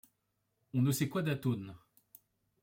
On 0.73 0.81
ne 0.81 0.89
sait 0.91 1.09
quoi 1.09 1.21
d’atone 1.21 1.77